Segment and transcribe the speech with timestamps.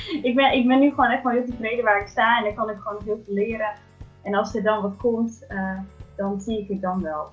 [0.28, 2.54] ik, ben, ik ben nu gewoon echt wel heel tevreden waar ik sta en dan
[2.54, 3.72] kan ik gewoon heel veel leren.
[4.22, 5.78] En als er dan wat komt, uh,
[6.16, 7.30] dan zie ik het dan wel.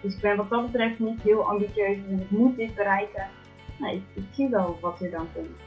[0.00, 3.26] Dus ik ben wat dat betreft niet heel ambitieus en ik moet dit bereiken.
[3.78, 5.58] Nee, ik, zie wel wat er dan komt.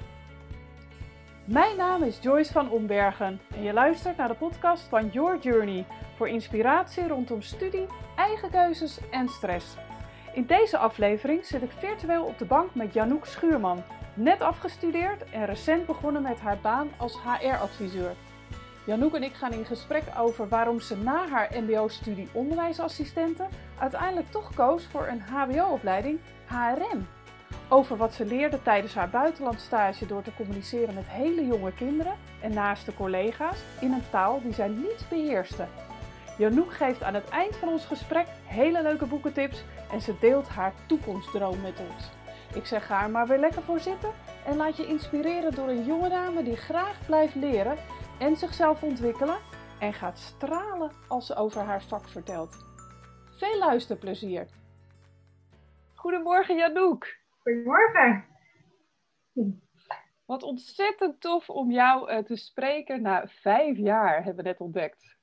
[1.45, 5.85] Mijn naam is Joyce van Ombergen en je luistert naar de podcast van Your Journey
[6.15, 7.85] voor inspiratie rondom studie,
[8.15, 9.77] eigen keuzes en stress.
[10.33, 13.83] In deze aflevering zit ik virtueel op de bank met Janouk Schuurman,
[14.13, 18.15] net afgestudeerd en recent begonnen met haar baan als HR-adviseur.
[18.85, 23.47] Janouk en ik gaan in gesprek over waarom ze na haar MBO-studie onderwijsassistenten
[23.79, 27.07] uiteindelijk toch koos voor een HBO-opleiding HRM.
[27.69, 32.53] Over wat ze leerde tijdens haar buitenlandstage door te communiceren met hele jonge kinderen en
[32.53, 35.65] naaste collega's in een taal die zij niet beheerste.
[36.37, 40.73] Janouk geeft aan het eind van ons gesprek hele leuke boekentips en ze deelt haar
[40.85, 42.22] toekomstdroom met ons.
[42.55, 44.11] Ik zeg ga er maar weer lekker voor zitten
[44.45, 47.77] en laat je inspireren door een jonge dame die graag blijft leren
[48.19, 49.37] en zichzelf ontwikkelen
[49.79, 52.65] en gaat stralen als ze over haar vak vertelt.
[53.37, 54.47] Veel luisterplezier!
[55.93, 57.17] Goedemorgen Janouk!
[57.41, 58.25] Goedemorgen!
[60.25, 65.17] Wat ontzettend tof om jou eh, te spreken na vijf jaar, hebben we net ontdekt.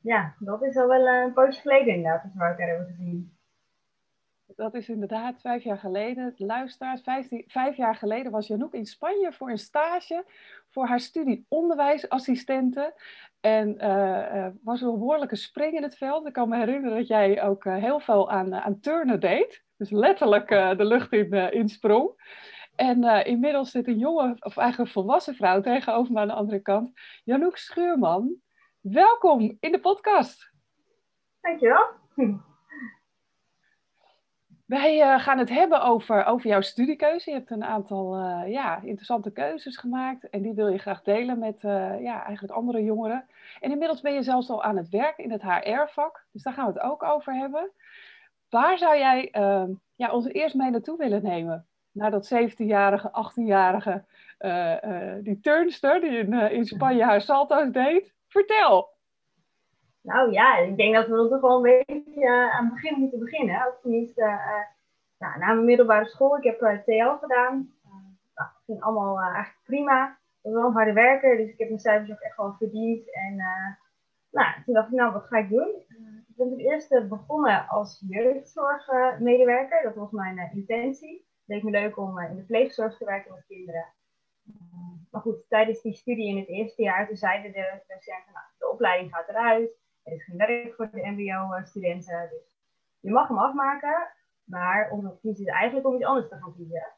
[0.00, 3.36] Ja, dat is al wel een poosje geleden inderdaad, als we elkaar hebben gezien.
[4.46, 6.34] Dat is inderdaad vijf jaar geleden.
[6.36, 7.02] Luisteraars,
[7.46, 10.24] vijf, jaar geleden was Janouk in Spanje voor een stage
[10.70, 12.94] voor haar studie onderwijsassistenten.
[13.40, 16.26] En uh, was een behoorlijke spring in het veld.
[16.26, 19.62] Ik kan me herinneren dat jij ook uh, heel veel aan, aan turnen deed.
[19.76, 22.10] Dus letterlijk de lucht in, in sprong.
[22.74, 26.60] En inmiddels zit een jonge, of eigenlijk een volwassen vrouw tegenover me aan de andere
[26.60, 26.92] kant.
[27.24, 28.34] Janouk Schuurman,
[28.80, 30.50] welkom in de podcast.
[31.40, 32.52] Dankjewel.
[34.64, 37.30] Wij uh, gaan het hebben over, over jouw studiekeuze.
[37.30, 41.38] Je hebt een aantal uh, ja, interessante keuzes gemaakt en die wil je graag delen
[41.38, 43.26] met uh, ja, eigenlijk andere jongeren.
[43.60, 46.66] En inmiddels ben je zelfs al aan het werk in het HR-vak, dus daar gaan
[46.66, 47.70] we het ook over hebben.
[48.48, 51.66] Waar zou jij ehm, ja, ons eerst mee naartoe willen nemen?
[51.92, 54.04] Naar dat 17-jarige, 18-jarige,
[55.22, 58.14] die turnster die in, in Spanje haar salto's deed.
[58.28, 58.93] Vertel!
[60.04, 62.98] Nou ja, ik denk dat we er toch wel een beetje uh, aan het begin
[62.98, 63.66] moeten beginnen.
[63.66, 64.64] Of tenminste, uh,
[65.18, 67.72] nou, na mijn middelbare school, ik heb uh, TL gedaan.
[68.34, 70.08] nou, dat ging allemaal eigenlijk prima.
[70.08, 73.14] Ik was wel een harde werker, dus ik heb mijn cijfers ook echt wel verdiend.
[73.14, 73.36] En
[74.30, 75.68] nou, toen dacht ik, nou, wat ga ik doen?
[76.28, 79.82] ik ben het eerste begonnen als jeugdzorgmedewerker.
[79.82, 81.26] dat was mijn intentie.
[81.38, 83.86] Het leek me leuk om in de pleegzorg te werken met kinderen.
[85.10, 88.70] maar goed, tijdens die studie in het eerste jaar, toen zeiden de docenten, nou, de
[88.70, 89.82] opleiding gaat eruit.
[90.04, 92.28] Er is geen werk voor de MBO-studenten.
[92.30, 92.42] Dus
[93.00, 94.08] je mag hem afmaken,
[94.44, 96.92] maar om kiezen is eigenlijk om iets anders te gaan kiezen.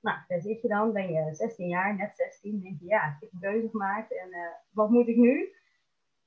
[0.00, 3.16] Nou, daar zit je dan, ben je 16 jaar, net 16, denk je, ja, ik
[3.20, 5.52] heb een keuze gemaakt en uh, wat moet ik nu?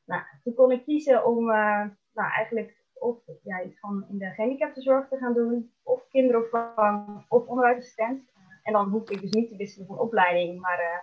[0.05, 4.29] Nou, toen kon ik kiezen om uh, nou, eigenlijk of ja, iets van in de
[4.29, 8.29] gehandicaptenzorg te gaan doen, of kinderopvang, of onderwijsassistent.
[8.63, 10.97] En dan hoefde ik dus niet te wisselen van opleiding, maar uh,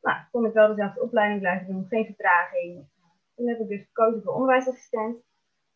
[0.00, 2.86] nou, kon ik wel dezelfde opleiding blijven doen, geen vertraging.
[3.38, 5.16] Toen heb ik dus gekozen voor onderwijsassistent.
[5.16, 5.24] Het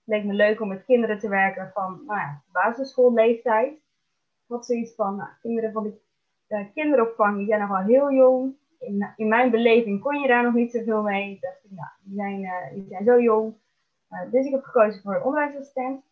[0.05, 3.73] leek me leuk om met kinderen te werken van nou ja, basisschoolleeftijd.
[3.73, 6.01] Ik had zoiets van, nou, kinderen van de
[6.49, 8.55] uh, kinderopvang, die zijn nog wel heel jong.
[8.79, 11.31] In, in, mijn beleving kon je daar nog niet zoveel mee.
[11.31, 13.55] Ik dacht, nou, die zijn, uh, die zijn zo jong.
[14.11, 16.05] Uh, dus ik heb gekozen voor onderwijsassistent.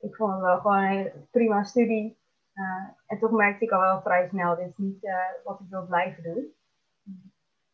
[0.00, 2.18] Ik vond het wel gewoon een prima studie.
[3.06, 5.10] en toch merkte ik al wel vrij snel, dit is niet
[5.44, 6.54] wat ik wil blijven doen.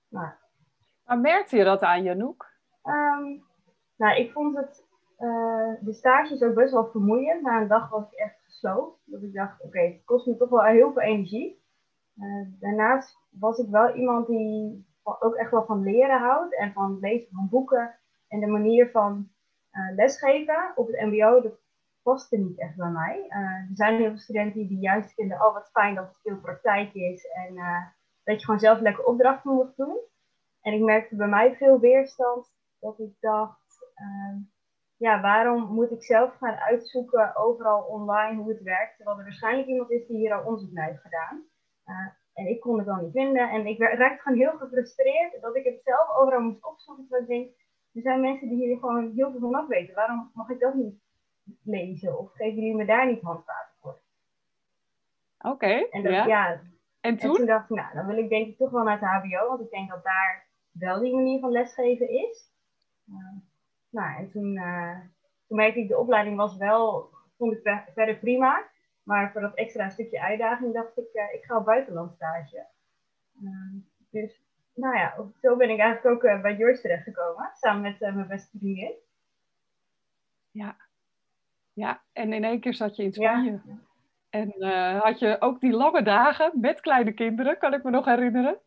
[0.09, 0.29] Nou,
[1.07, 2.55] maar merkte je dat aan Janouk?
[2.85, 3.45] Um,
[3.97, 4.87] nou, ik vond het,
[5.19, 7.43] uh, de stages ook best wel vermoeiend.
[7.43, 9.01] Na een dag was ik echt gesloopt.
[9.05, 11.65] Dat ik dacht, oké, het kost me toch wel heel veel energie.
[12.17, 16.57] Uh, daarnaast was ik wel iemand die ook echt wel van leren houdt.
[16.57, 17.99] En van lezen van boeken.
[18.29, 19.29] En de manier van
[19.73, 21.59] uh, lesgeven op het mbo, dat
[22.03, 23.27] paste niet echt bij mij.
[23.29, 26.95] er zijn heel veel studenten die juist vinden, oh wat fijn dat het veel praktijk
[26.95, 27.27] is.
[27.27, 27.55] En
[28.25, 29.99] dat je gewoon zelf lekker opdrachten moet doen.
[30.67, 34.37] En ik merkte bij mij veel weerstand dat ik dacht, uh,
[34.97, 39.69] ja, waarom moet ik zelf gaan uitzoeken overal online hoe het werkt, terwijl er waarschijnlijk
[39.69, 41.45] iemand is die hier al onderzoek naar heeft gedaan.
[41.87, 43.51] Uh, en ik kon het dan niet vinden.
[43.51, 47.07] En ik raakte gewoon heel gefrustreerd dat ik het zelf overal moest opzoeken.
[47.07, 47.57] Terwijl ik denk,
[47.93, 49.95] er zijn mensen die hier gewoon heel veel van af weten.
[49.95, 51.01] Waarom mag ik dat niet
[51.63, 52.19] lezen?
[52.19, 53.99] Of geven jullie me daar niet handvaten voor?
[55.39, 56.27] Oké, ja.
[56.27, 56.61] ja.
[57.01, 57.31] En toen?
[57.31, 57.47] en toen?
[57.47, 59.49] dacht ik, nou, dan wil ik denk ik toch wel naar het HBO.
[59.49, 60.46] Want ik denk dat daar
[60.79, 62.51] wel die manier van lesgeven is.
[63.09, 63.37] Uh,
[63.89, 65.01] nou, en toen, uh,
[65.47, 68.69] toen merkte ik, de opleiding was wel, vond ik verder prima.
[69.03, 72.67] Maar voor dat extra stukje uitdaging dacht ik, uh, ik ga op buitenlandstage.
[74.11, 74.45] dus
[74.75, 78.95] nou ja, zo ben ik eigenlijk ook bij Joyce terechtgekomen, samen met mijn beste vriendin.
[80.51, 80.77] Ja.
[81.73, 83.51] ja, en in één keer zat je in Spanje.
[83.51, 83.79] Ja.
[84.31, 84.63] En
[84.99, 88.61] had je ook die lange dagen met kleine kinderen, kan ik me nog herinneren.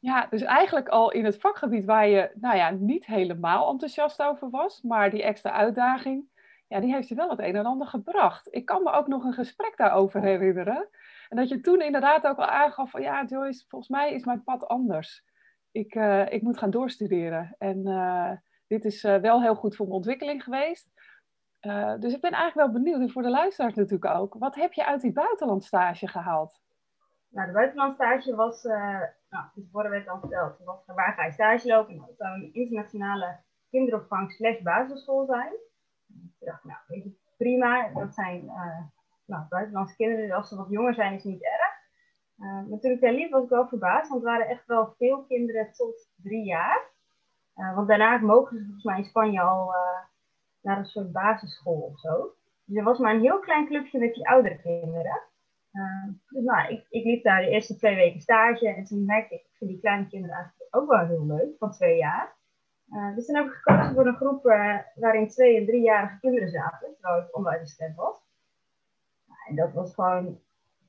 [0.00, 4.50] Ja, dus eigenlijk al in het vakgebied waar je nou ja, niet helemaal enthousiast over
[4.50, 6.24] was, maar die extra uitdaging,
[6.68, 8.48] ja, die heeft je wel het een en ander gebracht.
[8.50, 10.88] Ik kan me ook nog een gesprek daarover herinneren.
[11.28, 14.44] En dat je toen inderdaad ook al aangaf van ja, Joyce, volgens mij is mijn
[14.44, 15.24] pad anders.
[15.70, 17.54] Ik, uh, ik moet gaan doorstuderen.
[17.58, 18.32] En uh,
[18.66, 20.90] dit is uh, wel heel goed voor mijn ontwikkeling geweest.
[21.98, 24.86] dus ik ben eigenlijk wel benieuwd, en voor de luisteraars natuurlijk ook, wat heb je
[24.86, 26.60] uit die buitenlandstage gehaald?
[27.30, 28.62] Nou, de buitenlandstage was
[29.28, 31.96] nou, tevoren werd dan verteld, wat, waar ga je stage lopen?
[31.96, 33.40] Nou, dat zou een internationale
[33.70, 35.52] kinderopvang slash basisschool zijn.
[36.38, 38.80] Ik dacht, nou, weet prima, dat zijn uh,
[39.24, 41.76] nou, buitenlandse kinderen, als ze wat jonger zijn is niet erg.
[42.38, 45.72] Uh, maar toen daar was ik wel verbaasd, want er waren echt wel veel kinderen
[45.72, 46.80] tot drie jaar.
[47.56, 49.74] Uh, want daarna mogen ze volgens mij in Spanje al
[50.60, 52.34] naar een soort basisschool of zo.
[52.64, 55.20] Dus er was maar een heel klein clubje met die oudere kinderen.
[56.28, 59.56] Dus nou, ik, liep daar de eerste twee weken stage en toen merkte ik, ik
[59.58, 62.36] vind die kleine kinderen eigenlijk ook wel heel leuk, van twee jaar.
[62.92, 63.60] Uh, dus toen heb
[63.94, 68.14] voor een groep uh, waarin twee- en driejarige kinderen zaten, terwijl ik onderwijsassistent was.
[69.48, 70.40] en dat was gewoon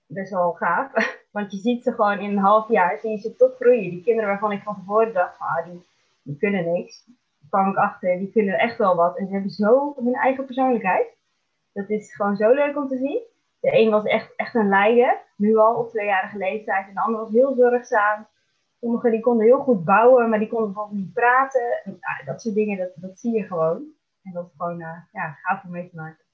[0.06, 0.92] best wel gaaf,
[1.32, 3.90] want je ziet ze gewoon in een half jaar, zie je ze toch groeien.
[3.90, 5.86] Die kinderen waarvan ik van tevoren dacht, ah, die,
[6.22, 9.18] die kunnen niks, daar kwam ik achter, die kunnen echt wel wat.
[9.18, 11.18] En ze hebben zo hun eigen persoonlijkheid.
[11.74, 13.22] Dat is gewoon zo leuk om te zien.
[13.60, 16.88] De een was echt, echt een leider, nu al op tweejarige leeftijd.
[16.88, 18.28] En de ander was heel zorgzaam.
[18.80, 21.82] Sommigen die konden heel goed bouwen, maar die konden bijvoorbeeld niet praten.
[21.84, 23.84] En, dat soort dingen, dat, dat zie je gewoon.
[24.24, 26.26] En dat is gewoon uh, ja, gaaf om mee te maken.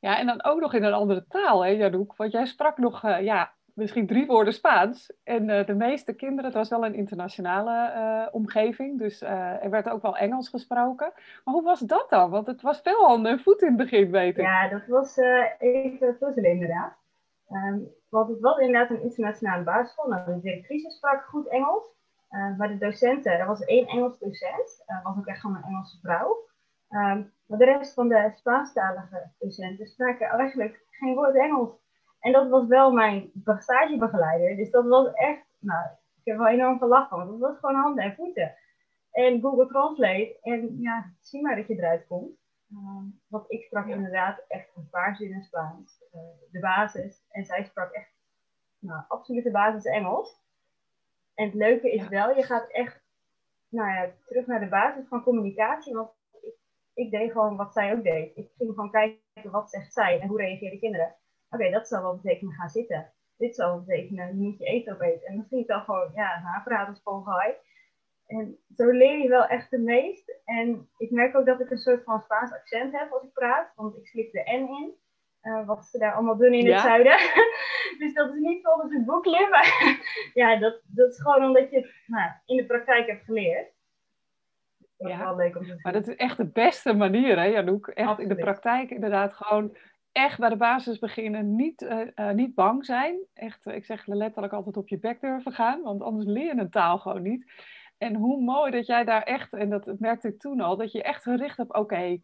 [0.00, 2.16] Ja, en dan ook nog in een andere taal, hè, Janouk?
[2.16, 5.12] Want jij sprak nog, uh, ja, misschien drie woorden Spaans.
[5.24, 9.70] En uh, de meeste kinderen, het was wel een internationale uh, omgeving, dus uh, er
[9.70, 11.12] werd ook wel Engels gesproken.
[11.44, 12.30] Maar hoe was dat dan?
[12.30, 14.44] Want het was veel handen en voet in het begin, weet ik.
[14.44, 15.16] Ja, dat was
[15.58, 16.96] even puzzelen inderdaad.
[17.50, 20.08] Um, want het was inderdaad een internationale basisschool.
[20.08, 21.84] Nou, de directrice sprak goed Engels.
[22.58, 26.36] maar de docenten, er was één Engels docent, was ook echt gewoon een Engelse vrouw.
[26.90, 31.84] Um, maar de rest van de Spaanstalige docenten spraken eigenlijk geen woord Engels.
[32.26, 34.56] En dat was wel mijn stagebegeleider.
[34.56, 35.86] Dus dat was echt, nou,
[36.16, 38.54] ik heb wel enorm gelachen, want dat was gewoon handen en voeten.
[39.10, 40.38] En Google Translate.
[40.42, 42.38] En ja, zie maar dat je eruit komt.
[42.72, 46.02] Uh, want ik sprak inderdaad echt een paar zinnen Spaans.
[46.14, 46.20] Uh,
[46.50, 47.24] de basis.
[47.30, 48.10] En zij sprak echt,
[48.78, 50.40] nou, absolute basis Engels.
[51.34, 53.02] En het leuke is wel, je gaat echt,
[53.68, 55.94] nou ja, terug naar de basis van communicatie.
[55.94, 56.54] Want ik,
[56.94, 58.36] ik deed gewoon wat zij ook deed.
[58.36, 61.16] Ik ging gewoon kijken, wat zegt zij en hoe reageren kinderen
[61.56, 63.12] oké, dat zal wel betekenen gaan zitten.
[63.36, 65.26] Dit zal wel betekenen, je moet je eten opeten.
[65.26, 67.02] En ik dan gewoon, ja, haarpraten is
[68.26, 70.40] En zo leer je wel echt het meest.
[70.44, 73.72] En ik merk ook dat ik een soort van Spaans accent heb als ik praat,
[73.74, 74.94] want ik slik de N in.
[75.42, 77.18] Uh, wat ze daar allemaal doen in het zuiden.
[77.98, 79.98] dus dat is niet volgens het boekje, maar
[80.34, 83.74] ja, dat, dat is gewoon omdat je het nou, in de praktijk hebt geleerd.
[84.96, 85.78] Dat ja, wel leuk om te zien.
[85.82, 87.86] Maar dat is echt de beste manier, hè, Janouk?
[87.86, 89.76] Echt in de praktijk inderdaad gewoon
[90.16, 93.18] echt bij de basis beginnen, niet, uh, uh, niet bang zijn.
[93.34, 96.70] Echt, ik zeg letterlijk altijd op je bek durven gaan, want anders leer je een
[96.70, 97.52] taal gewoon niet.
[97.98, 101.02] En hoe mooi dat jij daar echt, en dat merkte ik toen al, dat je
[101.02, 102.18] echt gericht hebt, oké,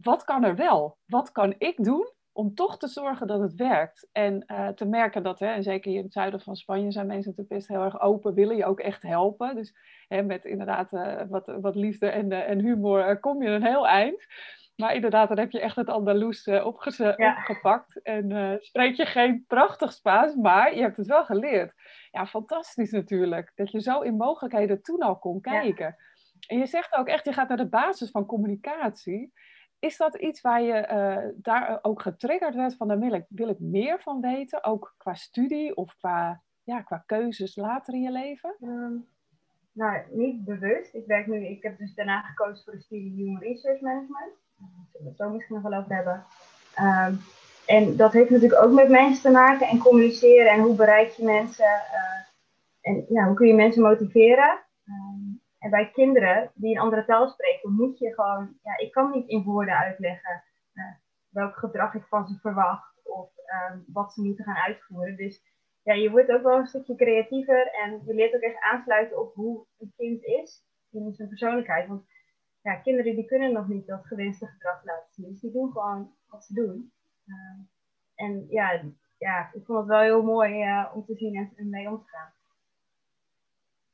[0.00, 0.98] wat kan er wel?
[1.06, 4.08] Wat kan ik doen om toch te zorgen dat het werkt?
[4.12, 7.30] En te merken dat, hè, en zeker hier in het zuiden van Spanje zijn mensen
[7.30, 9.54] natuurlijk best heel erg open, willen je ook echt helpen.
[9.54, 9.74] Dus
[10.08, 10.90] hè, met inderdaad
[11.28, 14.26] wat, wat liefde en, en humor kom je een heel eind.
[14.80, 18.02] Maar inderdaad, dan heb je echt het Andaloes uh, opgepakt.
[18.02, 21.72] En uh, spreek je geen prachtig Spaans, maar je hebt het wel geleerd.
[22.10, 23.52] Ja, fantastisch natuurlijk.
[23.54, 25.96] Dat je zo in mogelijkheden toen al kon kijken.
[26.46, 29.32] En je zegt ook echt, je gaat naar de basis van communicatie.
[29.78, 33.48] Is dat iets waar je uh, daar ook getriggerd werd van, daar wil ik, wil
[33.48, 34.64] ik meer van weten?
[34.64, 38.56] Ook qua studie of qua, ja, qua keuzes later in je leven?
[38.60, 39.08] Um,
[39.72, 40.94] nou, niet bewust.
[40.94, 45.02] Ik werk nu, ik heb dus daarna gekozen voor de studie Human Research Management zullen
[45.02, 46.24] we het zo misschien nog wel over hebben.
[46.80, 47.20] Um,
[47.66, 51.24] en dat heeft natuurlijk ook met mensen te maken en communiceren en hoe bereik je
[51.24, 52.18] mensen uh,
[52.80, 54.58] en ja, hoe kun je mensen motiveren.
[54.84, 59.10] Um, en bij kinderen die een andere taal spreken, moet je gewoon, ja, ik kan
[59.10, 60.42] niet in woorden uitleggen
[60.74, 60.84] uh,
[61.28, 63.30] welk gedrag ik van ze verwacht of
[63.70, 65.16] um, wat ze moeten gaan uitvoeren.
[65.16, 65.42] Dus
[65.82, 69.34] ja, je wordt ook wel een stukje creatiever en je leert ook echt aansluiten op
[69.34, 71.88] hoe een kind is in zijn persoonlijkheid.
[71.88, 72.02] Want
[72.68, 75.28] ja, kinderen die kunnen nog niet dat gewenste gedrag laten zien.
[75.28, 76.92] Dus die doen gewoon wat ze doen.
[77.26, 77.60] Uh,
[78.14, 78.82] en ja,
[79.18, 82.32] ja, ik vond het wel heel mooi om te zien en mee om te gaan.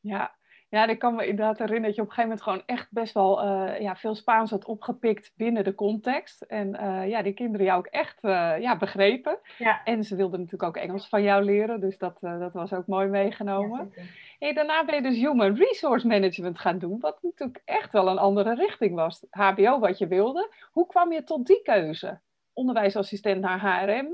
[0.01, 0.35] Ja,
[0.69, 3.15] ja, ik kan me inderdaad herinneren dat je op een gegeven moment gewoon echt best
[3.15, 6.43] wel uh, ja, veel Spaans had opgepikt binnen de context.
[6.43, 8.19] En uh, ja, die kinderen jou ook echt
[8.61, 9.39] ja, begrepen.
[9.59, 9.85] Ja.
[9.85, 13.09] En ze wilden natuurlijk ook Engels van jou leren, dus dat, dat was ook mooi
[13.09, 13.93] meegenomen.
[13.95, 14.03] Ja,
[14.45, 18.19] hey, daarna ben je dus Human Resource Management gaan doen, wat natuurlijk echt wel een
[18.19, 19.25] andere richting was.
[19.31, 20.51] HBO wat je wilde.
[20.73, 22.21] Hoe kwam je tot die keuze?
[22.53, 24.09] Onderwijsassistent naar HRM?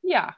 [0.00, 0.36] Ja,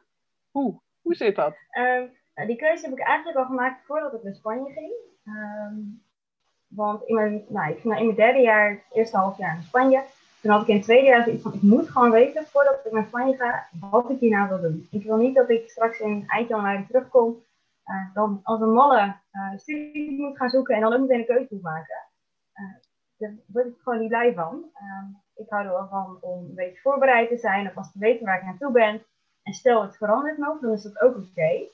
[0.50, 0.80] hoe?
[1.02, 1.54] Hoe zit dat?
[1.70, 4.92] Ehm, nou, die keuze heb ik eigenlijk al gemaakt voordat ik naar Spanje ging.
[5.24, 6.02] Um,
[6.66, 9.62] want in mijn, nou, ik ging in mijn derde jaar, het eerste half jaar in
[9.62, 10.02] Spanje.
[10.40, 12.92] Toen had ik in het tweede jaar zoiets van, ik moet gewoon weten voordat ik
[12.92, 14.88] naar Spanje ga, wat ik hierna wil doen.
[14.90, 17.42] Ik wil niet dat ik straks in eind januari terugkom,
[17.88, 21.26] uh, dan als een malle uh, studie moet gaan zoeken en dan ook meteen een
[21.26, 22.08] keuze moet maken.
[22.54, 22.76] Uh,
[23.16, 24.70] daar word ik gewoon niet blij van.
[24.74, 27.98] Ehm, ik hou er wel van om een beetje voorbereid te zijn, of als te
[27.98, 29.04] weten waar ik naartoe ben.
[29.42, 31.68] En stel het verandert nog, dan is dat ook oké.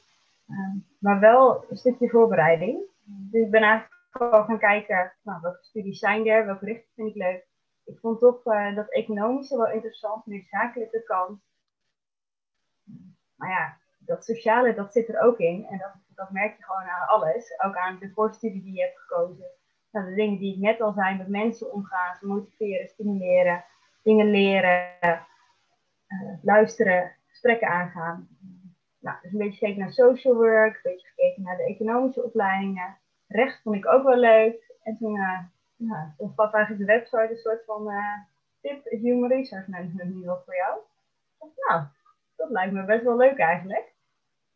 [0.49, 2.79] Ehm, maar wel een stukje voorbereiding.
[3.05, 7.09] Dus ik ben eigenlijk gewoon gaan kijken, nou, welke studies zijn er, welke richting vind
[7.09, 7.47] ik leuk.
[7.85, 8.43] Ik vond toch
[8.75, 11.41] dat economische wel interessant, meer zakelijke kant.
[13.35, 15.67] Maar ja, dat sociale, dat zit er ook in.
[15.71, 17.61] En dat, dat merk je gewoon aan alles.
[17.65, 19.47] Ook aan de voorstudie die je hebt gekozen.
[19.91, 23.65] Nou, de dingen die ik net al zei, met mensen omgaan, motiveren, stimuleren,
[24.03, 25.19] dingen leren, uh,
[26.43, 28.29] luisteren, gesprekken aangaan
[29.05, 32.97] nou, dus een beetje gekeken naar social work, een beetje gekeken naar de economische opleidingen.
[33.29, 34.73] Recht vond ik ook wel leuk.
[34.83, 35.39] En toen, uh,
[36.37, 38.19] eigenlijk de website een soort van uh,
[38.61, 40.79] tip, human research management nu wel voor jou.
[41.69, 41.85] nou,
[42.37, 43.94] dat lijkt me best wel leuk eigenlijk.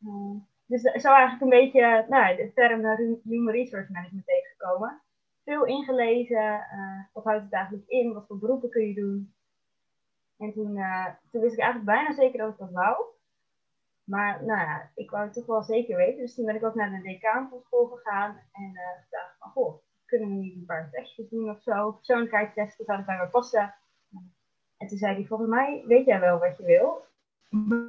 [0.01, 2.85] Uh, dus zo eigenlijk een beetje nou, de term
[3.23, 5.03] human resource management tegengekomen.
[5.45, 6.67] Veel ingelezen,
[7.13, 9.35] wat houdt het eigenlijk in, wat voor beroepen kun je doen.
[10.39, 10.79] En toen,
[11.31, 13.05] toen wist ik eigenlijk bijna zeker dat ik dat wou.
[14.09, 16.21] Maar nou ja, ik wou het toch wel zeker weten.
[16.21, 18.31] Dus toen ben ik ook naar de decaan van school gegaan.
[18.53, 21.93] En uh, gedacht van, goh, kunnen we niet een paar testjes doen of zo?
[21.93, 23.75] Persoonlijkheidstesten zouden bij me passen.
[24.77, 27.05] En toen zei hij, volgens mij weet jij wel wat je wil.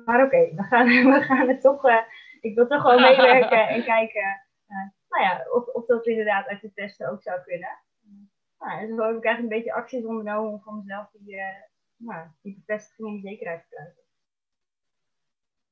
[0.05, 1.85] Maar oké, we, gaan, we gaan het toch...
[1.85, 2.01] Uh,
[2.41, 6.61] ik wil toch gewoon meewerken en kijken uh, nou ja, of, of dat inderdaad uit
[6.61, 7.79] de testen ook zou kunnen.
[8.59, 11.41] Nou, en zo heb ik eigenlijk een beetje acties ondernomen om van mezelf die,
[11.95, 14.03] nou, die bevestiging en die zekerheid te krijgen.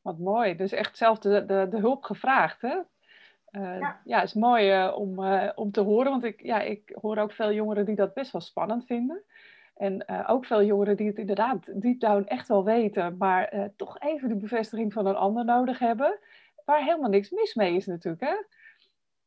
[0.02, 0.56] Wat mooi.
[0.56, 2.78] Dus echt zelf de, de, de hulp gevraagd, hè?
[3.52, 4.02] Uh, ja.
[4.04, 7.32] ja, is mooi uh, om, uh, om te horen, want ik, ja, ik hoor ook
[7.32, 9.24] veel jongeren die dat best wel spannend vinden.
[9.78, 14.30] En ook veel jongeren die het inderdaad deep down echt wel weten, maar toch even
[14.30, 16.20] de bevestiging van een ander nodig hebben,
[16.66, 18.24] waar helemaal niks mis mee is natuurlijk.
[18.24, 18.36] Hè?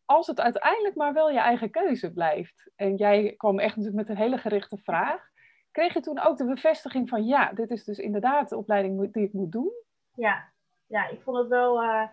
[0.04, 2.70] Als het uiteindelijk maar wel je eigen keuze blijft.
[2.76, 5.28] En jij kwam echt natuurlijk met een hele gerichte vraag.
[5.70, 9.24] Kreeg je toen ook de bevestiging van ja, dit is dus inderdaad de opleiding die
[9.24, 9.72] ik moet doen?
[10.14, 10.52] Ja,
[10.86, 11.82] ja, ik vond het wel.
[11.82, 12.08] Uh,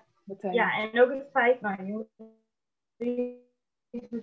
[0.51, 2.07] ja, en ook het feit, nou,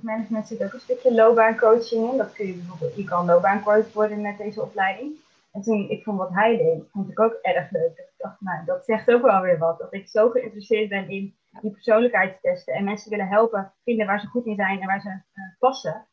[0.03, 2.17] management zit ook een stukje loopbaancoaching in.
[2.17, 5.17] Dat kun je bijvoorbeeld, je kan loopbaancoach worden met deze opleiding.
[5.53, 7.99] En toen ik vond wat hij deed, vond ik ook erg leuk.
[7.99, 9.79] Ik dacht, nou, dat zegt ook wel weer wat.
[9.79, 14.27] Dat ik zo geïnteresseerd ben in die persoonlijkheidstesten en mensen willen helpen vinden waar ze
[14.27, 16.07] goed in zijn en waar ze uh, passen.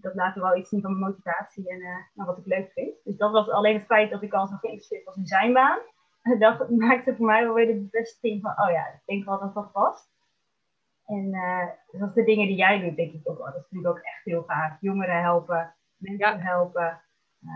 [0.00, 2.94] dat laat wel iets zien van mijn motivatie en uh, wat ik leuk vind.
[3.04, 5.78] Dus dat was alleen het feit dat ik al zo geïnteresseerd was in zijn baan
[6.38, 9.54] dat maakte voor mij wel weer de bevestiging van, oh ja, ik denk wel dat
[9.54, 10.08] dat past.
[11.06, 13.90] En uh, dat de dingen die jij doet, denk ik ook, oh, dat vind ik
[13.90, 14.76] ook echt heel gaaf.
[14.80, 17.02] Jongeren helpen, mensen helpen.
[17.40, 17.50] Uh,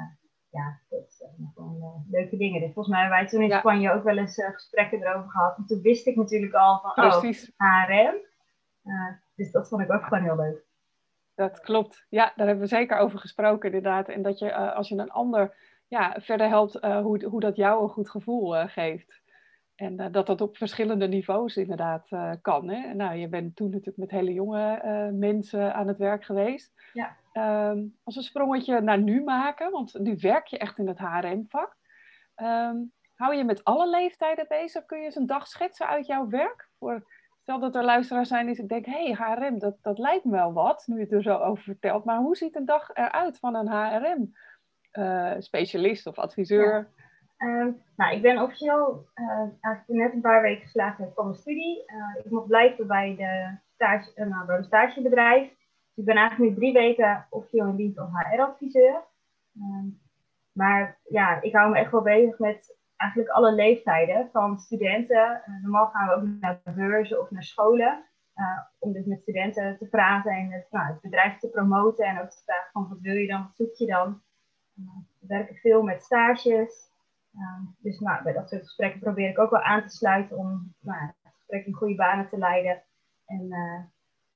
[0.50, 2.60] ja, dat zijn gewoon uh, leuke dingen.
[2.60, 5.56] Dus volgens mij hebben wij toen in Spanje ook wel eens gesprekken erover gehad.
[5.56, 7.52] En toen wist ik natuurlijk al van, oh, Precies.
[7.56, 8.14] oh, HRM.
[9.34, 10.68] dus dat vond ik ook gewoon heel leuk.
[11.34, 12.06] Dat klopt.
[12.08, 14.08] Ja, daar hebben we zeker over gesproken inderdaad.
[14.08, 15.56] En dat je als je een ander
[15.88, 19.22] ja, verder helpt hoe, hoe dat jou een goed gevoel geeft.
[19.80, 22.08] En uh, dat dat op verschillende niveaus inderdaad
[22.42, 22.68] kan.
[22.68, 22.94] Hè?
[22.94, 24.80] Nou, je bent toen natuurlijk met hele jonge
[25.12, 26.72] mensen aan het werk geweest.
[26.92, 27.16] Ja.
[27.70, 30.98] Um, als we een sprongetje naar nu maken, want nu werk je echt in het
[30.98, 31.76] HRM-vak.
[32.36, 32.76] Um, ehm,
[33.14, 34.84] hou je met alle leeftijden bezig?
[34.84, 36.68] Kun je eens een dag schetsen uit jouw werk?
[36.78, 37.06] Voor,
[37.42, 40.52] stel dat er luisteraars zijn die denken, hé, hey, HRM, dat, dat lijkt me wel
[40.52, 42.04] wat, nu je het er zo over vertelt.
[42.04, 44.32] Maar hoe ziet een dag eruit van een HRM?
[44.92, 46.88] uh, specialist of adviseur?
[47.40, 51.84] Ehm, nou, ik ben officieel uh, eigenlijk net een paar weken geslaagd van mijn studie.
[51.86, 55.48] Uh, ik mocht blijven bij, de stage, nou, bij stagebedrijf.
[55.48, 59.02] Dus ik ben eigenlijk nu drie weken officieel in dienst als HR-adviseur.
[59.54, 59.86] Ehm,
[60.52, 65.42] maar ja, ik hou me echt wel bezig met eigenlijk alle leeftijden van studenten.
[65.62, 68.04] normaal gaan we ook naar beurzen of naar scholen.
[68.78, 72.04] om dus met studenten te praten en het, nou, het bedrijf te promoten.
[72.04, 74.22] En ook te vragen van wat wil je dan, wat zoek je dan.
[75.18, 76.89] We werken veel met stages.
[77.34, 80.74] Ehm, dus nou, bij dat soort gesprekken probeer ik ook wel aan te sluiten om
[80.80, 82.82] nou, het gesprek in goede banen te leiden.
[83.26, 83.48] En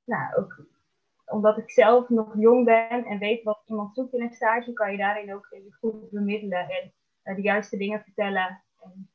[0.04, 0.66] nou, ook
[1.26, 4.90] omdat ik zelf nog jong ben en weet wat iemand zoekt in een stage, kan
[4.92, 5.48] je daarin ook
[5.80, 6.68] goed bemiddelen
[7.22, 8.62] en de juiste dingen vertellen.
[8.80, 9.10] En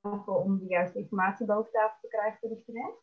[0.00, 2.94] helpen om de juiste informatie boven tafel te krijgen voor de student.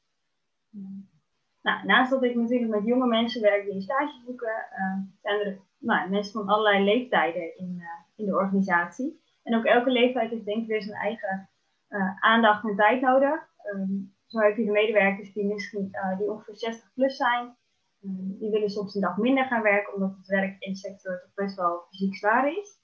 [1.62, 5.40] Nou, naast dat ik natuurlijk met jonge mensen werk die een stage zoeken, uh, zijn
[5.40, 9.22] er nou, mensen van allerlei leeftijden in, uh, in de organisatie.
[9.48, 11.50] En ook elke leeftijd heeft denk ik weer zijn eigen
[11.90, 13.48] uh, aandacht en tijd nodig.
[13.74, 17.56] Um, zo heb je de medewerkers die misschien die ongeveer 60 plus zijn.
[18.04, 21.20] Um, die willen soms een dag minder gaan werken, omdat het werk in de sector
[21.22, 22.80] toch best wel fysiek zwaar is.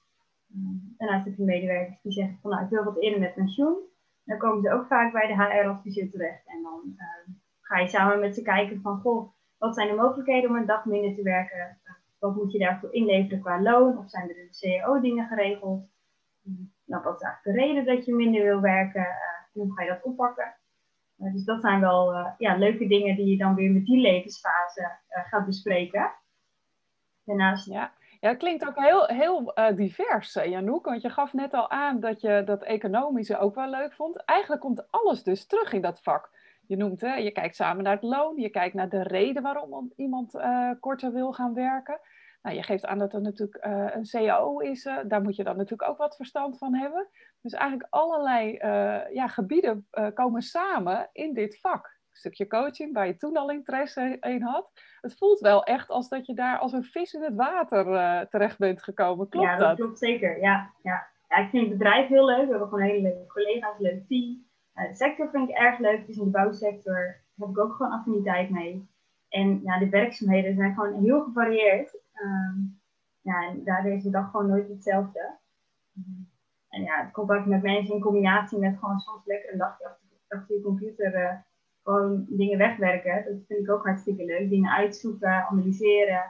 [0.54, 3.76] Um, daarnaast heb je medewerkers die zeggen van nou, ik wil wat eerder met pensioen.
[4.24, 6.46] Dan komen ze ook vaak bij de HR-adviseur terecht.
[6.46, 6.96] En dan
[7.60, 10.84] ga je samen met ze kijken van, goh, wat zijn de mogelijkheden om een dag
[10.84, 11.78] minder te werken?
[12.18, 13.98] Wat moet je daarvoor inleveren qua loon?
[13.98, 15.92] Of zijn er de CAO dingen geregeld?
[16.84, 19.00] Nou, wat is eigenlijk de reden dat je minder wil werken?
[19.00, 20.54] Uh, hoe ga je dat oppakken?
[21.18, 24.00] Uh, dus dat zijn wel uh, ja, leuke dingen die je dan weer met die
[24.00, 26.12] levensfase gaat bespreken.
[27.24, 27.66] Daarnaast...
[27.66, 27.92] Ja.
[28.20, 30.84] Ja, het klinkt ook heel, heel divers, Janouk.
[30.84, 34.24] Want je gaf net al aan dat je dat economische ook wel leuk vond.
[34.24, 36.30] Eigenlijk komt alles dus terug in dat vak
[36.66, 39.92] je noemt, hè, je kijkt samen naar het loon, je kijkt naar de reden waarom
[39.96, 42.00] iemand uh, korter wil gaan werken.
[42.44, 45.44] Nou, je geeft aan dat er natuurlijk uh, een CAO is, uh, daar moet je
[45.44, 47.08] dan natuurlijk ook wat verstand van hebben.
[47.40, 48.52] Dus eigenlijk allerlei
[49.12, 51.84] ja, gebieden komen samen in dit vak.
[51.86, 54.70] Een stukje coaching, waar je toen al interesse in had.
[55.00, 57.84] Het voelt wel echt als dat je daar als een vis in het water
[58.28, 59.28] terecht bent gekomen.
[59.28, 59.60] Klopt ja, dat?
[59.60, 60.40] Ja, dat klopt zeker.
[60.40, 61.06] Ja, ja.
[61.28, 62.44] ja, ik vind het bedrijf heel leuk.
[62.44, 64.46] We hebben gewoon hele leuke collega's, een leuk team.
[64.72, 66.06] De sector vind ik erg leuk.
[66.06, 68.88] Dus in de bouwsector heb ik ook gewoon affiniteit mee.
[69.28, 72.02] En ja, de werkzaamheden zijn gewoon heel gevarieerd.
[72.22, 72.80] Um,
[73.20, 75.38] ja, en daardoor is de dag gewoon nooit hetzelfde.
[76.68, 80.06] En ja, het contact met mensen in combinatie met gewoon soms lekker een dagje achter,
[80.28, 81.32] achter je computer uh,
[81.82, 83.24] gewoon dingen wegwerken.
[83.24, 84.48] Dat vind ik ook hartstikke leuk.
[84.48, 86.24] Dingen uitzoeken, analyseren.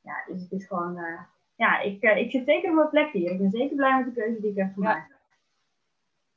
[0.00, 0.98] Ja, dus het is gewoon...
[0.98, 1.20] Uh,
[1.54, 3.30] ja, ik, uh, ik zit zeker op mijn plek hier.
[3.30, 5.18] Ik ben zeker blij met de keuze die ik heb gemaakt.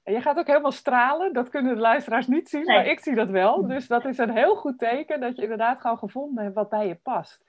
[0.04, 1.34] Je gaat ook helemaal stralen.
[1.34, 3.68] Dat kunnen de luisteraars niet zien, maar ik zie dat wel.
[3.68, 6.88] Dus dat is een heel goed teken dat je inderdaad gewoon gevonden hebt wat bij
[6.88, 7.46] je past.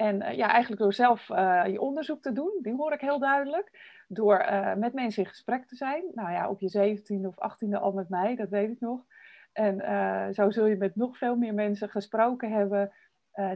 [0.00, 3.18] En uh, ja, eigenlijk door zelf uh, je onderzoek te doen, die hoor ik heel
[3.18, 3.70] duidelijk.
[4.08, 6.04] Door uh, met mensen in gesprek te zijn.
[6.12, 9.04] Nou ja, op je 17e of 18e al met mij, dat weet ik nog.
[9.52, 12.92] En zo zul je met nog veel meer mensen gesproken hebben.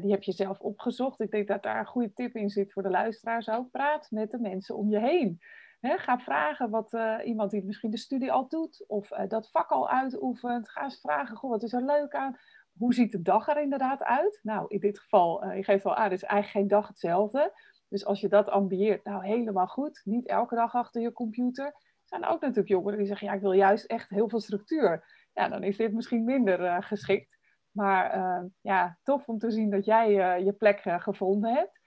[0.00, 1.20] die heb je zelf opgezocht.
[1.20, 3.70] Ik denk dat daar een goede tip in zit voor de luisteraars ook.
[3.70, 5.40] Praat met de mensen om je heen
[5.80, 10.68] ga vragen wat iemand die misschien de studie al doet of dat vak al uitoefent.
[10.68, 12.37] Ga eens vragen, goh, wat is er leuk aan?
[12.78, 14.40] Hoe ziet de dag er inderdaad uit?
[14.42, 17.52] Nou, in dit geval, je geeft wel aan, is eigenlijk geen dag hetzelfde.
[17.88, 20.00] Dus als je dat ambieert, nou helemaal goed.
[20.04, 21.64] Niet elke dag achter je computer.
[21.66, 25.04] Er zijn ook natuurlijk jongeren die zeggen, ja, ik wil juist echt heel veel structuur.
[25.32, 27.38] Ja, dan is dit misschien minder geschikt.
[27.70, 28.18] Maar
[28.60, 30.12] ja, tof om te zien dat jij
[30.44, 31.82] je plek gevonden hebt.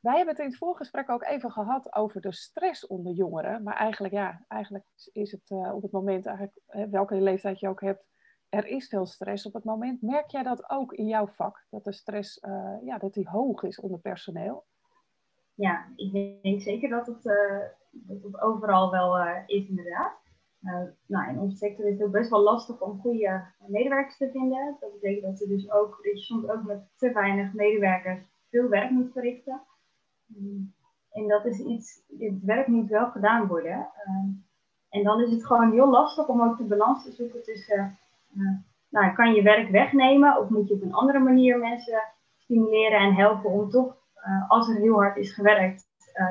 [0.00, 3.62] Wij hebben het in het voorgesprek ook even gehad over de stress onder jongeren.
[3.62, 6.58] Maar eigenlijk, ja, eigenlijk is het op het moment, eigenlijk,
[6.90, 8.04] welke leeftijd je ook hebt,
[8.56, 10.02] er is veel stress op het moment.
[10.02, 11.66] Merk jij dat ook in jouw vak?
[11.70, 14.64] Dat de stress uh, ja, dat die hoog is onder personeel?
[15.54, 20.12] Ja, ik denk zeker dat het, uh, dat het overal wel is inderdaad.
[21.06, 24.76] nou, in onze sector is het ook best wel lastig om goede medewerkers te vinden.
[24.80, 29.12] Dat betekent dat, ze dus ook, soms ook met te weinig medewerkers veel werk moet
[29.12, 29.62] verrichten.
[31.10, 33.88] En dat is iets, het werk moet wel gedaan worden.
[34.88, 37.98] En dan is het gewoon heel lastig om ook de balans te zoeken tussen,
[38.88, 42.02] nou, kan je werk wegnemen of moet je op een andere manier mensen
[42.36, 43.96] stimuleren en helpen om toch,
[44.26, 45.84] uh, als er heel hard is gewerkt,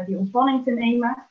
[0.06, 1.28] die ontspanning te nemen.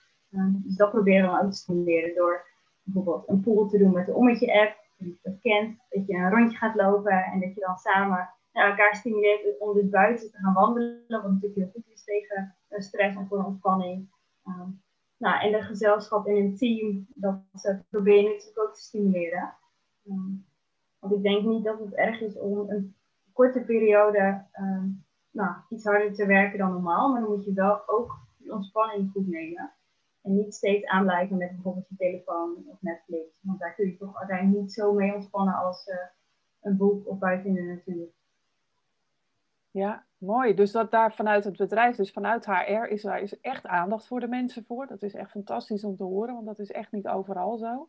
[0.64, 2.46] dus dat proberen we ook te stimuleren door
[2.82, 6.30] bijvoorbeeld een pool te doen met de Ommetje-app, dat je dat kent, dat je een
[6.30, 10.38] rondje gaat lopen en dat je dan samen nou, elkaar stimuleert om dus buiten te
[10.38, 14.08] gaan wandelen, wat natuurlijk heel goed is tegen stress en voor ontspanning.
[14.46, 14.82] Um,
[15.16, 17.40] nou, en de gezelschap in een team, dat
[17.90, 19.54] probeer je natuurlijk ook te stimuleren.
[20.08, 20.46] Um,
[21.04, 22.96] want ik denk niet dat het erg is om een
[23.32, 27.88] korte periode um, nou, iets harder te werken dan normaal, maar dan moet je wel
[27.88, 29.72] ook die ontspanning goed nemen.
[30.22, 33.38] En niet steeds aanblijven met bijvoorbeeld je telefoon of Netflix.
[33.40, 35.94] Want daar kun je toch uiteindelijk niet zo mee ontspannen als uh,
[36.60, 38.06] een boek of buiten in de natuur.
[39.70, 40.54] Ja, mooi.
[40.54, 44.20] Dus dat daar vanuit het bedrijf, dus vanuit HR, is er is echt aandacht voor
[44.20, 44.86] de mensen voor.
[44.86, 47.88] Dat is echt fantastisch om te horen, want dat is echt niet overal zo.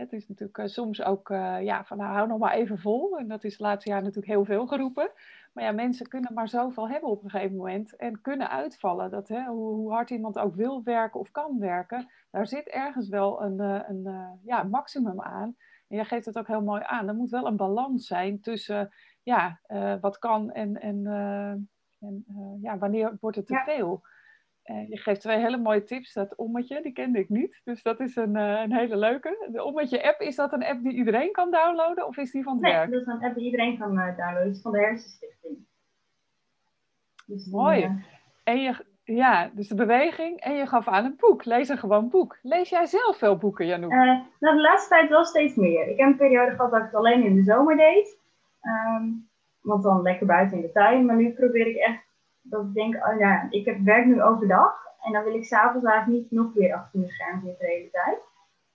[0.00, 3.18] Het is natuurlijk uh, soms ook, uh, ja, van nou, hou nog maar even vol.
[3.18, 5.10] En dat is het laatste jaar natuurlijk heel veel geroepen.
[5.52, 9.10] Maar ja, mensen kunnen maar zoveel hebben op een gegeven moment en kunnen uitvallen.
[9.10, 13.08] Dat, hè, hoe, hoe, hard iemand ook wil werken of kan werken, daar zit ergens
[13.08, 14.08] wel een, een
[14.44, 15.56] ja, maximum aan.
[15.88, 17.08] En jij geeft het ook heel mooi aan.
[17.08, 19.60] Er moet wel een balans zijn tussen ja,
[20.00, 21.06] wat kan en, en,
[22.00, 22.24] en
[22.60, 24.02] ja, wanneer wordt het te veel.
[24.64, 26.12] Uh, je geeft twee hele mooie tips.
[26.12, 27.60] Dat ommetje, die kende ik niet.
[27.64, 29.48] Dus dat is een, uh, een hele leuke.
[29.52, 32.06] De ommetje-app, is dat een app die iedereen kan downloaden?
[32.06, 32.90] Of is die van het nee, werk?
[32.90, 34.46] dat is een app die iedereen kan uh, downloaden.
[34.46, 35.56] Het is van de Hersenstichting.
[37.26, 38.04] Dus Mooi.
[38.44, 40.40] en je, ja, dus de beweging.
[40.40, 41.44] En je gaf aan een boek.
[41.44, 42.38] Lees een gewoon boek.
[42.42, 43.90] Lees jij zelf veel boeken, Janouk?
[43.90, 45.88] nou, de laatste tijd wel steeds meer.
[45.88, 48.18] Ik heb een periode gehad dat ik het alleen in de zomer deed.
[48.62, 49.28] Um,
[49.60, 51.04] want dan lekker buiten in de tuin.
[51.06, 52.13] Maar nu probeer ik echt
[52.44, 54.82] dat ik denk, oh ja, ik heb werk nu overdag.
[55.00, 57.90] En dan wil ik s'avonds eigenlijk niet nog weer achter mijn scherm zitten de hele
[57.90, 58.18] tijd.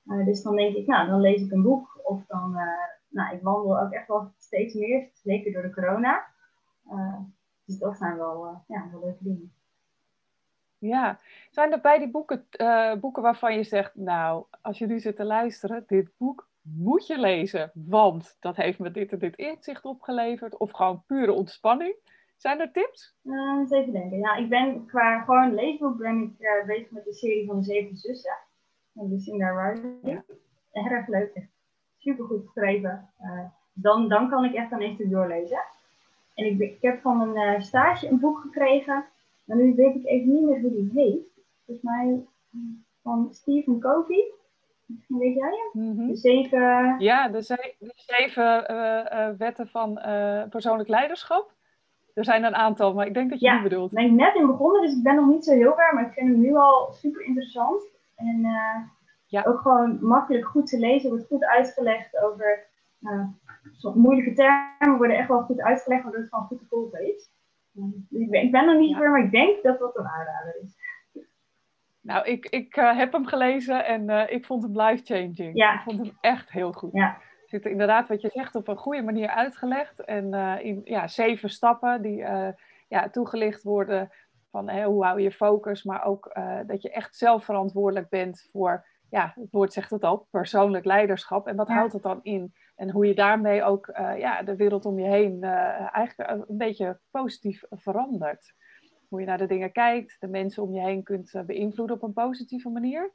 [0.06, 2.00] Uh, dus dan denk ik, nou, dan lees ik een boek.
[2.04, 2.62] Of dan, uh,
[3.10, 5.10] nou, ik wandel ook echt wel steeds meer.
[5.14, 6.26] Zeker door de corona.
[6.92, 7.20] Uh,
[7.66, 9.54] dus dat zijn wel, ja, wel leuke dingen.
[10.78, 12.48] Ja, zijn er bij die boeken,
[13.00, 17.20] boeken waarvan je zegt, nou, als je nu zit te luisteren, dit boek moet je
[17.20, 20.58] lezen, want dat heeft me dit en dit inzicht opgeleverd.
[20.58, 21.96] Of gewoon pure ontspanning.
[22.40, 23.16] Zijn er tips?
[23.24, 24.18] Uh, eens even denken.
[24.18, 27.64] Ja, ik ben qua gewoon leesboek ben ik uh, bezig met de serie van de
[27.64, 28.38] Zeven Zussen.
[28.94, 29.94] Van Lucinda Riley.
[30.04, 30.24] Ja.
[30.72, 31.32] Erg leuk.
[31.34, 31.50] Echt
[31.98, 33.10] super goed geschreven.
[33.22, 35.60] Uh, dan, dan kan ik echt aan één doorlezen.
[36.34, 39.06] En ik, ik heb van een uh, stage een boek gekregen.
[39.44, 41.28] Maar nu weet ik even niet meer hoe die heet.
[41.66, 42.26] Volgens mij
[43.04, 44.32] van Stephen Covey.
[44.86, 45.84] Misschien weet jij hem?
[45.84, 46.08] Mm -hmm.
[46.08, 46.96] De zeven...
[47.00, 49.94] Ja, de, ze de zeven wetten van
[50.50, 51.58] persoonlijk leiderschap.
[52.14, 53.92] Er zijn een aantal, maar ik denk dat je ja, die bedoelt.
[53.92, 56.14] ben ik net in begonnen, dus ik ben nog niet zo heel ver, maar ik
[56.14, 57.84] vind hem nu al super interessant.
[58.16, 58.76] En uh,
[59.26, 59.44] ja.
[59.48, 62.68] ook gewoon makkelijk goed te lezen, wordt goed uitgelegd over
[63.02, 63.26] uh,
[63.96, 67.32] moeilijke termen, worden echt wel goed uitgelegd, waardoor het gewoon goed te volgen is.
[68.10, 68.98] Dus ik ben, ik ben nog niet ja.
[68.98, 70.78] ver, maar ik denk dat dat een aanrader is.
[72.02, 75.52] Nou, ik, ik uh, heb hem gelezen en ik vond hem life-changing.
[75.54, 75.74] Ja.
[75.74, 76.94] Ik vond hem echt heel goed.
[76.94, 77.18] Ja
[77.50, 80.00] zit er inderdaad, wat je zegt, op een goede manier uitgelegd.
[80.00, 82.48] En uh, in ja, zeven stappen die uh,
[82.88, 84.12] ja, toegelicht worden
[84.52, 88.86] van hoe hou je focus, maar ook uh, dat je echt zelf verantwoordelijk bent voor,
[89.10, 91.48] ja, het woord zegt het al, persoonlijk leiderschap.
[91.48, 91.74] En wat ja.
[91.74, 92.54] houdt het dan in?
[92.76, 97.64] En hoe je daarmee ook ja, de wereld om je heen eigenlijk een beetje positief
[97.70, 98.54] verandert.
[99.08, 102.14] Hoe je naar de dingen kijkt, de mensen om je heen kunt beïnvloeden op een
[102.14, 103.12] positieve manier.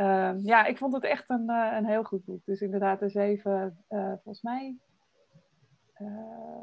[0.00, 2.44] Uh, ja, ik vond het echt een, uh, een heel goed boek.
[2.44, 4.76] Dus inderdaad, er zeven, uh, volgens mij.
[5.94, 6.06] Eh,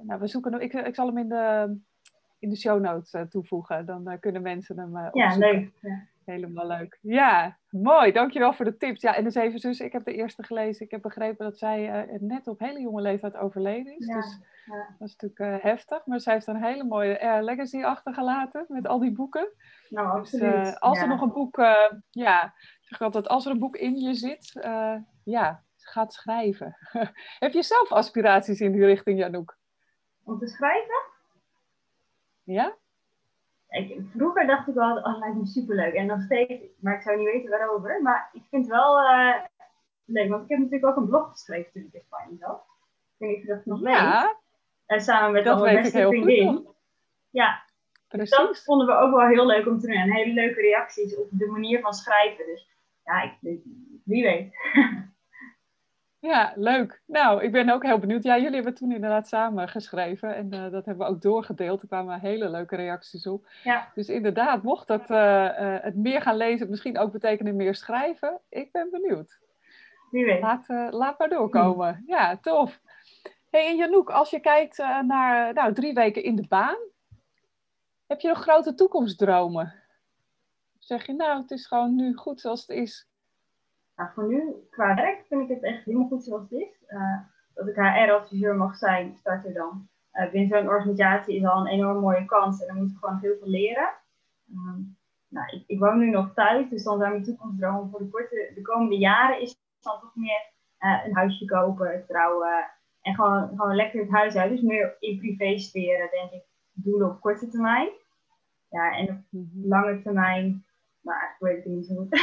[0.03, 1.77] nou, we zoeken ik, ik zal hem in de,
[2.39, 3.85] in de show notes toevoegen.
[3.85, 5.21] Dan kunnen mensen hem opzoeken.
[5.21, 5.71] Ja, leuk.
[5.81, 6.03] Ja.
[6.25, 6.99] Helemaal leuk.
[7.01, 8.11] Ja, mooi.
[8.11, 9.01] Dankjewel voor de tips.
[9.01, 10.85] Ja, en de Zeven Zussen, ik heb de eerste gelezen.
[10.85, 14.05] Ik heb begrepen dat zij net op hele jonge leeftijd overleden is.
[14.05, 14.95] Ja, dus ja.
[14.97, 16.05] dat is natuurlijk heftig.
[16.05, 19.49] Maar zij heeft een hele mooie legacy achtergelaten met al die boeken.
[19.89, 20.79] Nou, dus, absoluut.
[20.79, 21.55] als er nog een boek,
[22.09, 26.77] ja, zeg altijd, als er een boek in je zit, uh, ja, gaat schrijven.
[27.39, 29.57] Heb je zelf aspiraties in die richting, Janouk?
[30.23, 31.03] Om te schrijven?
[32.43, 32.75] Ja?
[33.69, 35.93] Ik, vroeger dacht ik wel, oh, dat lijkt me superleuk.
[35.93, 38.01] En nog steeds, maar ik zou niet weten waarover.
[38.01, 39.35] Maar ik vind het wel uh,
[40.05, 42.63] leuk, want ik heb natuurlijk ook een blog geschreven toen ik in Spanje zat.
[43.17, 44.21] Ik weet niet of je dat nog ja.
[44.21, 44.35] weet.
[44.85, 46.67] En samen met dat mijn beste vriendin.
[47.29, 47.64] Ja,
[48.07, 48.37] Precies.
[48.37, 49.95] dat vonden we ook wel heel leuk om te doen.
[49.95, 52.45] En hele leuke reacties op de manier van schrijven.
[52.45, 52.67] Dus
[53.03, 53.59] ja, ik,
[54.03, 54.53] wie weet.
[56.25, 57.01] Ja, leuk.
[57.07, 58.23] Nou, ik ben ook heel benieuwd.
[58.23, 61.81] Ja, jullie hebben toen inderdaad samen geschreven en uh, dat hebben we ook doorgedeeld.
[61.81, 63.47] Er kwamen hele leuke reacties op.
[63.63, 63.91] Ja.
[63.95, 68.39] Dus inderdaad, mocht dat uh, uh, het meer gaan lezen, misschien ook betekenen meer schrijven,
[68.49, 69.39] ik ben benieuwd.
[70.11, 70.41] Wie weet.
[70.41, 72.03] Laat, laat maar doorkomen.
[72.07, 72.79] Ja, tof.
[73.49, 76.77] Hey, en Janouk, als je kijkt naar nou, drie weken in de baan,
[78.07, 79.83] heb je nog grote toekomstdromen?
[80.85, 83.07] zeg je, nou, het is gewoon nu goed zoals het is?
[84.13, 86.83] Voor nu, qua werk, vind ik het echt helemaal goed zoals het is.
[87.53, 89.87] Dat ik HR-adviseur mag zijn, starter dan.
[90.13, 93.19] Uh, binnen zo'n organisatie is al een enorm mooie kans en dan moet ik gewoon
[93.19, 93.89] heel veel leren.
[94.49, 98.59] Um, nou, ik, ik, woon nu nog thuis, dus dan zijn mijn toekomstdroom voor de,
[98.61, 104.01] komende jaren is dan toch meer uh, een huisje kopen, trouwen en gewoon, gewoon lekker
[104.01, 104.51] het huis uit.
[104.51, 106.43] Dus meer in privé sferen, denk ik,
[106.75, 107.89] doelen op korte termijn.
[108.69, 109.67] Ja, en op mhm.
[109.67, 110.65] lange termijn
[111.05, 112.13] maar eigenlijk weet ik het niet zo goed.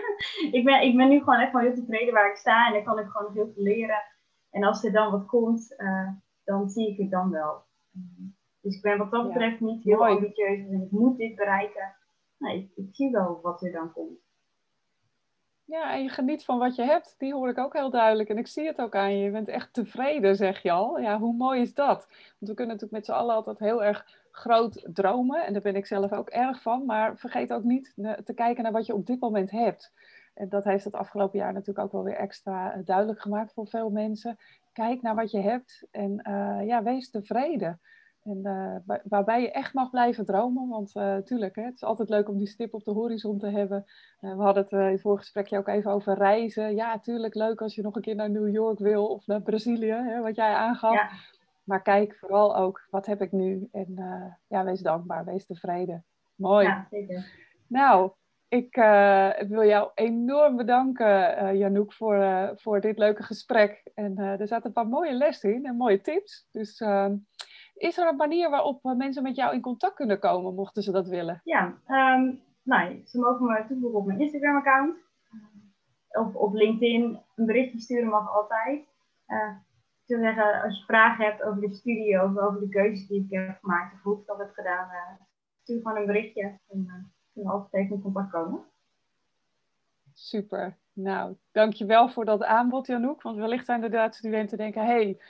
[0.58, 2.84] ik, ben, ik ben nu gewoon echt wel heel tevreden waar ik sta en dan
[2.84, 4.02] kan ik gewoon nog heel veel leren.
[4.50, 6.08] En als er dan wat komt, uh,
[6.44, 7.62] dan zie ik het dan wel.
[8.60, 9.66] Dus ik ben wat dat betreft ja.
[9.66, 10.14] niet heel Mooi.
[10.14, 11.94] ambitieus en ik moet dit bereiken.
[12.38, 14.18] Nee, ik, ik zie wel wat er dan komt.
[15.72, 17.14] Ja, en je geniet van wat je hebt.
[17.18, 18.28] Die hoor ik ook heel duidelijk.
[18.28, 19.24] En ik zie het ook aan je.
[19.24, 20.98] Je bent echt tevreden, zeg je al.
[20.98, 22.06] Ja, hoe mooi is dat?
[22.08, 25.44] Want we kunnen natuurlijk met z'n allen altijd heel erg groot dromen.
[25.46, 26.84] En daar ben ik zelf ook erg van.
[26.84, 27.92] Maar vergeet ook niet
[28.24, 29.92] te kijken naar wat je op dit moment hebt.
[30.34, 33.90] En dat heeft het afgelopen jaar natuurlijk ook wel weer extra duidelijk gemaakt voor veel
[33.90, 34.38] mensen.
[34.72, 36.20] Kijk naar wat je hebt en
[36.66, 37.80] ja, wees tevreden.
[38.24, 40.68] En uh, waarbij je echt mag blijven dromen.
[40.68, 41.30] Want uh, het
[41.74, 43.84] is altijd leuk om die stip op de horizon te hebben.
[44.20, 46.74] Uh, we hadden het in het vorige gesprekje ook even over reizen.
[46.74, 49.92] Ja, natuurlijk leuk als je nog een keer naar New York wil of naar Brazilië,
[49.92, 50.94] hè, wat jij aangaf.
[50.94, 51.08] Ja.
[51.64, 53.68] Maar kijk vooral ook, wat heb ik nu?
[53.72, 53.94] En
[54.48, 56.04] ja, wees dankbaar, wees tevreden.
[56.34, 56.66] Mooi.
[56.66, 57.26] Ja, zeker.
[57.66, 58.10] Nou,
[58.48, 58.74] ik
[59.48, 63.82] wil jou enorm bedanken, Janouk, voor, voor dit leuke gesprek.
[63.94, 66.46] En er zaten een paar mooie lessen in en mooie tips.
[66.50, 67.14] Dus ehm,
[67.82, 70.92] is er een manier waarop eh, mensen met jou in contact kunnen komen, mochten ze
[70.92, 71.40] dat willen?
[71.44, 74.96] Ja, um, nou, ze mogen me toevoegen op mijn Instagram-account.
[76.08, 77.20] Eh, of op LinkedIn.
[77.34, 78.86] Een berichtje sturen mag altijd.
[79.26, 79.56] Uh,
[80.04, 83.24] ik zou zeggen, als je vragen hebt over de studie of over de keuzes die
[83.24, 85.24] ik heb gemaakt, of hoe ik dat heb gedaan, uh,
[85.62, 86.42] stuur gewoon een berichtje.
[86.42, 86.94] En uh,
[87.32, 88.64] kunnen altijd even in contact komen.
[90.14, 90.76] Super.
[90.92, 93.22] Nou, dankjewel voor dat aanbod, Janouk.
[93.22, 95.20] Want wellicht zijn er inderdaad studenten denken, hey,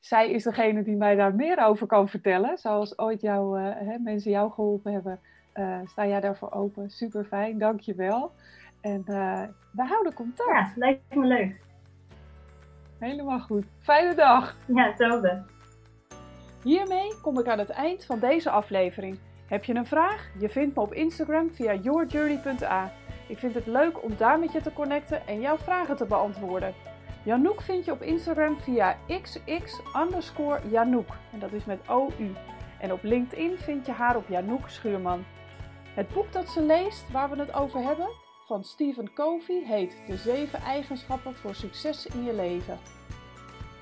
[0.00, 2.58] zij is degene die mij daar meer over kan vertellen.
[2.58, 5.20] Zoals ooit jou, uh, hè, mensen jou geholpen hebben,
[5.54, 6.90] uh, sta jij daarvoor open.
[6.90, 8.32] Super fijn, dankjewel.
[8.80, 10.50] En uh, we houden contact.
[10.50, 11.60] Ja, lijkt me leuk.
[12.98, 13.64] Helemaal goed.
[13.78, 14.56] Fijne dag.
[14.66, 15.42] Ja, hetzelfde.
[16.62, 19.18] Hiermee kom ik aan het eind van deze aflevering.
[19.46, 20.30] Heb je een vraag?
[20.38, 22.92] Je vindt me op Instagram via yourjourney.a.
[23.26, 26.74] Ik vind het leuk om daar met je te connecten en jouw vragen te beantwoorden.
[27.22, 30.60] Janouk vind je op Instagram via xx underscore.
[31.32, 32.34] En dat is met OU.
[32.78, 35.24] En op LinkedIn vind je haar op Janouk Schuurman.
[35.94, 38.08] Het boek dat ze leest, waar we het over hebben,
[38.46, 42.78] van Stephen Covey, heet De 7 eigenschappen voor succes in je leven.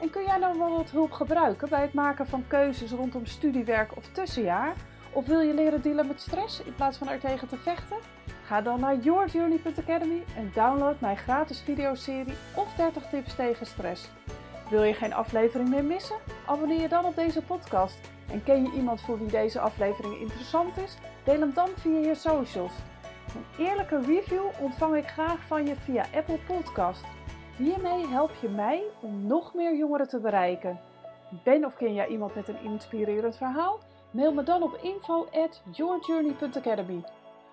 [0.00, 3.96] En kun jij nou wel wat hulp gebruiken bij het maken van keuzes rondom studiewerk
[3.96, 4.74] of tussenjaar?
[5.12, 7.96] Of wil je leren dealen met stress in plaats van er tegen te vechten?
[8.48, 14.10] Ga dan naar yourjourney.academy en download mijn gratis videoserie of 30 tips tegen stress.
[14.70, 16.16] Wil je geen aflevering meer missen?
[16.46, 17.98] Abonneer je dan op deze podcast.
[18.30, 20.96] En ken je iemand voor wie deze aflevering interessant is?
[21.24, 22.72] Deel hem dan via je socials.
[23.34, 27.04] Een eerlijke review ontvang ik graag van je via Apple Podcast.
[27.56, 30.80] Hiermee help je mij om nog meer jongeren te bereiken.
[31.44, 33.78] Ben of ken jij iemand met een inspirerend verhaal?
[34.10, 37.02] Mail me dan op info at yourjourney.academy.